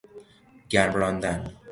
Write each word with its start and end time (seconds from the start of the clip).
گرم 0.69 0.93
راندن 0.93 1.53